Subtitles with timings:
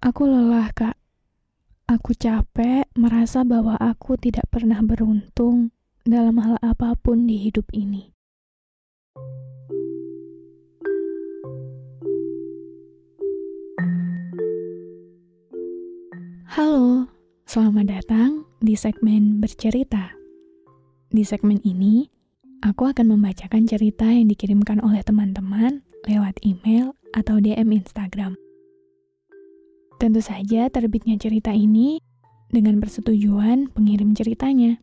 [0.00, 0.96] Aku lelah, Kak.
[1.84, 5.76] Aku capek merasa bahwa aku tidak pernah beruntung
[6.08, 8.08] dalam hal apa pun di hidup ini.
[16.48, 17.04] Halo,
[17.44, 20.16] selamat datang di segmen bercerita.
[21.12, 22.08] Di segmen ini,
[22.64, 28.40] aku akan membacakan cerita yang dikirimkan oleh teman-teman lewat email atau DM Instagram.
[30.00, 32.00] Tentu saja terbitnya cerita ini
[32.48, 34.80] dengan persetujuan pengirim ceritanya.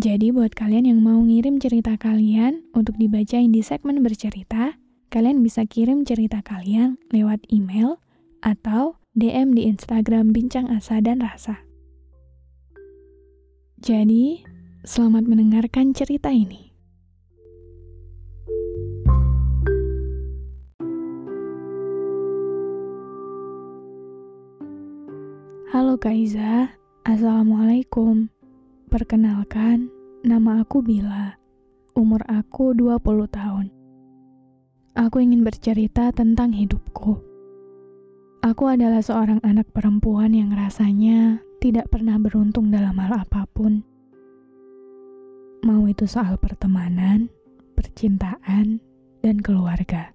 [0.00, 4.80] Jadi buat kalian yang mau ngirim cerita kalian untuk dibacain di segmen bercerita,
[5.12, 8.00] kalian bisa kirim cerita kalian lewat email
[8.40, 11.60] atau DM di Instagram Bincang Asa dan Rasa.
[13.84, 14.40] Jadi,
[14.88, 16.65] selamat mendengarkan cerita ini.
[26.06, 26.70] Kaiza,
[27.02, 28.30] Assalamualaikum.
[28.86, 29.90] Perkenalkan,
[30.22, 31.34] nama aku Bila.
[31.98, 33.74] Umur aku 20 tahun.
[34.94, 37.18] Aku ingin bercerita tentang hidupku.
[38.38, 43.82] Aku adalah seorang anak perempuan yang rasanya tidak pernah beruntung dalam hal apa pun.
[45.66, 47.26] Mau itu soal pertemanan,
[47.74, 48.78] percintaan,
[49.26, 50.14] dan keluarga.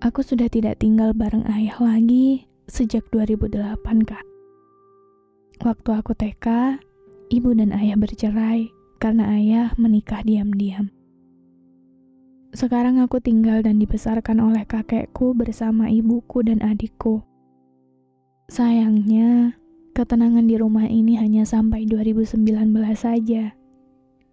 [0.00, 4.24] Aku sudah tidak tinggal bareng ayah lagi sejak 2008, Kak.
[5.60, 6.46] Waktu aku TK,
[7.30, 10.88] ibu dan ayah bercerai karena ayah menikah diam-diam.
[12.54, 17.26] Sekarang aku tinggal dan dibesarkan oleh kakekku bersama ibuku dan adikku.
[18.46, 19.58] Sayangnya,
[19.92, 22.46] ketenangan di rumah ini hanya sampai 2019
[22.94, 23.58] saja.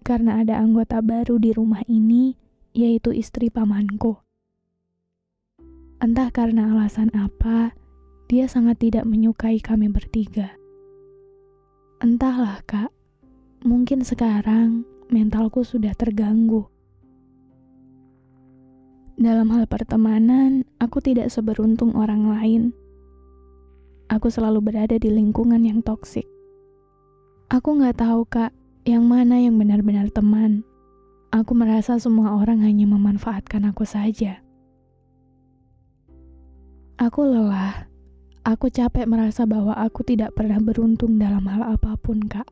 [0.01, 2.38] Karena ada anggota baru di rumah ini,
[2.77, 4.22] yaitu istri pamanku.
[6.01, 7.73] Entah karena alasan apa,
[8.31, 10.56] dia sangat tidak menyukai kami bertiga.
[12.00, 12.96] Entahlah, Kak.
[13.68, 16.72] Mungkin sekarang mentalku sudah terganggu
[19.22, 22.74] dalam hal pertemanan, aku tidak seberuntung orang lain.
[24.09, 26.25] Aku selalu berada di lingkungan yang toksik.
[27.53, 28.50] Aku nggak tahu, Kak,
[28.81, 30.66] yang mana yang benar-benar teman.
[31.30, 34.42] Aku merasa semua orang hanya memanfaatkan aku saja.
[36.98, 37.91] Aku lelah.
[38.41, 42.50] Aku capek merasa bahwa aku tidak pernah beruntung dalam hal apa pun, Kak.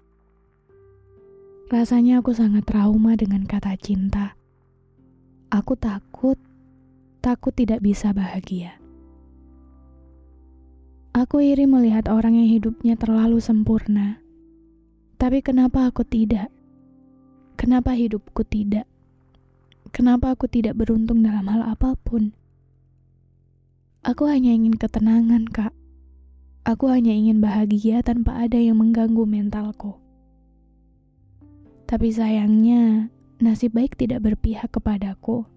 [1.73, 4.37] Rasanya aku sangat trauma dengan kata cinta.
[5.49, 6.37] Aku takut
[7.25, 8.77] takut tidak bisa bahagia.
[11.17, 14.21] Aku iri melihat orang yang hidupnya terlalu sempurna.
[15.17, 16.53] Tapi kenapa aku tidak?
[17.57, 18.85] Kenapa hidupku tidak?
[19.89, 22.31] Kenapa aku tidak beruntung dalam hal apa pun?
[24.05, 25.78] Aku hanya ingin ketenangan, Kak.
[26.69, 29.97] Aku hanya ingin bahagia tanpa ada yang mengganggu mentalku.
[31.89, 33.09] Tapi sayangnya,
[33.41, 35.49] nasib baik tidak berpihak kepadaku.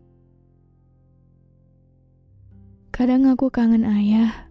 [2.97, 4.49] Kadang aku kangen ayah,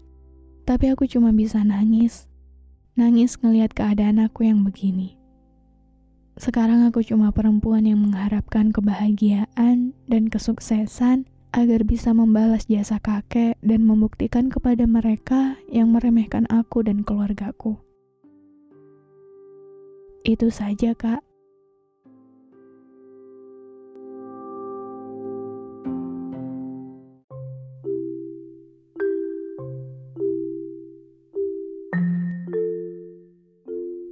[0.61, 2.29] tapi aku cuma bisa nangis.
[2.93, 5.17] Nangis ngelihat keadaan aku yang begini.
[6.38, 13.84] Sekarang aku cuma perempuan yang mengharapkan kebahagiaan dan kesuksesan agar bisa membalas jasa kakek dan
[13.84, 17.75] membuktikan kepada mereka yang meremehkan aku dan keluargaku.
[20.23, 21.19] Itu saja, Kak.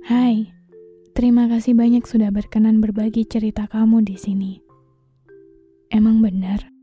[0.09, 0.49] Hai,
[1.13, 4.57] terima kasih banyak sudah berkenan berbagi cerita kamu di sini.
[5.93, 6.78] Emang benar,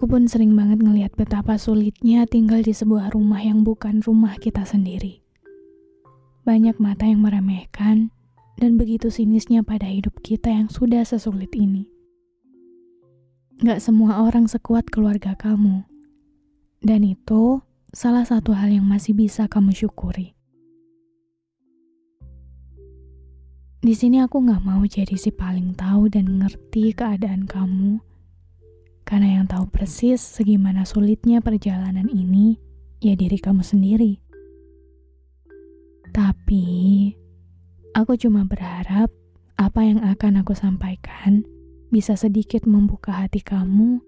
[0.00, 4.64] aku pun sering banget ngelihat betapa sulitnya tinggal di sebuah rumah yang bukan rumah kita
[4.64, 5.20] sendiri.
[6.48, 8.08] Banyak mata yang meremehkan,
[8.56, 11.92] dan begitu sinisnya pada hidup kita yang sudah sesulit ini.
[13.60, 15.84] Gak semua orang sekuat keluarga kamu,
[16.80, 17.60] dan itu
[17.92, 20.32] salah satu hal yang masih bisa kamu syukuri.
[23.84, 28.00] Di sini aku gak mau jadi si paling tahu dan ngerti keadaan kamu.
[29.10, 32.62] Karena yang tahu persis segimana sulitnya perjalanan ini,
[33.02, 34.22] ya diri kamu sendiri.
[36.14, 37.10] Tapi,
[37.90, 39.10] aku cuma berharap
[39.58, 41.42] apa yang akan aku sampaikan
[41.90, 43.98] bisa sedikit membuka hati kamu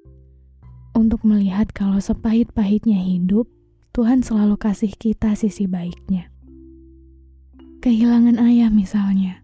[0.94, 3.50] untuk melihat kalau sepahit-pahitnya hidup,
[3.90, 6.30] Tuhan selalu kasih kita sisi baiknya.
[7.82, 9.42] Kehilangan ayah misalnya.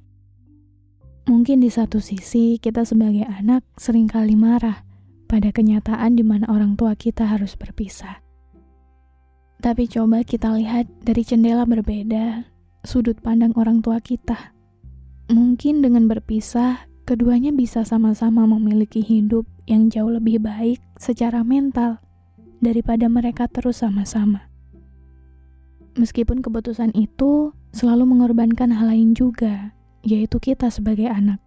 [1.26, 4.87] Mungkin di satu sisi kita sebagai anak sering kali marah
[5.28, 8.24] pada kenyataan di mana orang tua kita harus berpisah.
[9.60, 12.48] Tapi coba kita lihat dari jendela berbeda,
[12.82, 14.56] sudut pandang orang tua kita.
[15.28, 22.00] Mungkin dengan berpisah, keduanya bisa sama-sama memiliki hidup yang jauh lebih baik secara mental
[22.64, 24.48] daripada mereka terus sama-sama.
[25.98, 29.74] Meskipun keputusan itu selalu mengorbankan hal lain juga,
[30.06, 31.42] yaitu kita sebagai anak.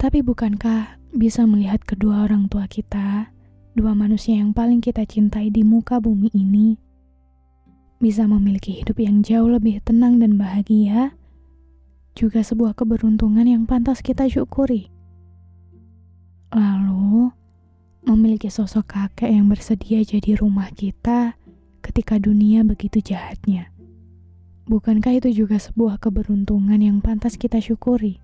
[0.00, 3.30] Tapi bukankah bisa melihat kedua orang tua kita
[3.74, 6.78] dua manusia yang paling kita cintai di muka bumi ini
[8.00, 11.12] bisa memiliki hidup yang jauh lebih tenang dan bahagia,
[12.16, 14.88] juga sebuah keberuntungan yang pantas kita syukuri.
[16.50, 17.28] Lalu,
[18.08, 21.36] memiliki sosok kakek yang bersedia jadi rumah kita
[21.84, 23.68] ketika dunia begitu jahatnya.
[24.64, 28.16] Bukankah itu juga sebuah keberuntungan yang pantas kita syukuri?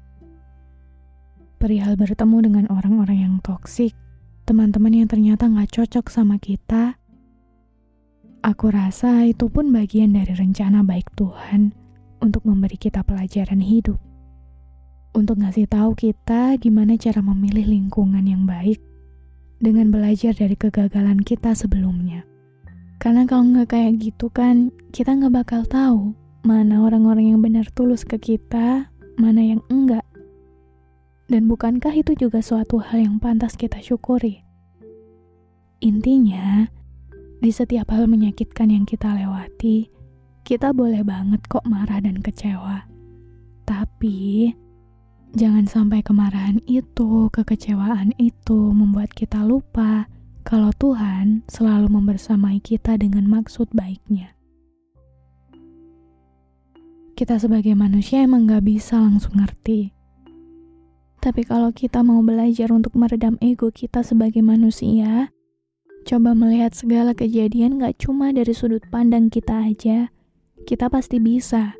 [1.56, 3.96] Perihal bertemu dengan orang-orang yang toksik,
[4.44, 7.00] teman-teman yang ternyata nggak cocok sama kita.
[8.44, 11.72] Aku rasa itu pun bagian dari rencana baik Tuhan
[12.20, 13.96] untuk memberi kita pelajaran hidup.
[15.16, 18.78] Untuk ngasih tahu kita gimana cara memilih lingkungan yang baik
[19.56, 22.28] dengan belajar dari kegagalan kita sebelumnya.
[23.00, 26.12] Karena kalau nggak kayak gitu kan, kita nggak bakal tahu
[26.44, 30.04] mana orang-orang yang benar tulus ke kita, mana yang enggak.
[31.26, 34.46] Dan bukankah itu juga suatu hal yang pantas kita syukuri?
[35.82, 36.70] Intinya,
[37.42, 39.90] di setiap hal menyakitkan yang kita lewati,
[40.46, 42.86] kita boleh banget kok marah dan kecewa.
[43.66, 44.54] Tapi,
[45.34, 50.06] jangan sampai kemarahan itu, kekecewaan itu membuat kita lupa
[50.46, 54.30] kalau Tuhan selalu membersamai kita dengan maksud baiknya.
[57.18, 59.95] Kita sebagai manusia emang gak bisa langsung ngerti
[61.26, 65.34] tapi kalau kita mau belajar untuk meredam ego kita sebagai manusia,
[66.06, 70.14] coba melihat segala kejadian gak cuma dari sudut pandang kita aja,
[70.70, 71.74] kita pasti bisa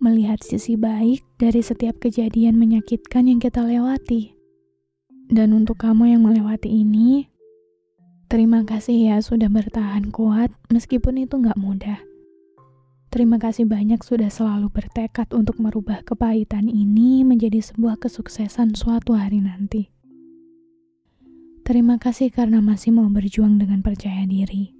[0.00, 4.32] melihat sisi baik dari setiap kejadian menyakitkan yang kita lewati.
[5.28, 7.28] Dan untuk kamu yang melewati ini,
[8.32, 12.07] terima kasih ya sudah bertahan kuat meskipun itu gak mudah.
[13.08, 19.40] Terima kasih banyak sudah selalu bertekad untuk merubah kepahitan ini menjadi sebuah kesuksesan suatu hari
[19.40, 19.88] nanti.
[21.64, 24.76] Terima kasih karena masih mau berjuang dengan percaya diri.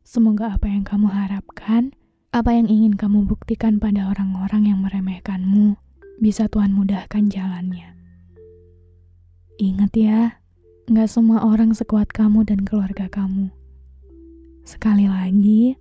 [0.00, 1.92] Semoga apa yang kamu harapkan,
[2.32, 5.76] apa yang ingin kamu buktikan pada orang-orang yang meremehkanmu,
[6.24, 7.92] bisa Tuhan mudahkan jalannya.
[9.60, 10.40] Ingat ya,
[10.88, 13.52] gak semua orang sekuat kamu dan keluarga kamu.
[14.64, 15.76] Sekali lagi,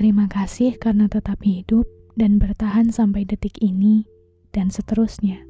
[0.00, 1.84] Terima kasih karena tetap hidup
[2.16, 4.08] dan bertahan sampai detik ini,
[4.48, 5.49] dan seterusnya.